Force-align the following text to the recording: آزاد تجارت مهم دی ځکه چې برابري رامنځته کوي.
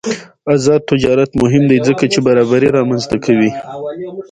آزاد 0.53 0.81
تجارت 0.91 1.31
مهم 1.41 1.63
دی 1.69 1.77
ځکه 1.87 2.05
چې 2.13 2.19
برابري 2.27 2.69
رامنځته 2.77 3.17
کوي. 3.25 3.51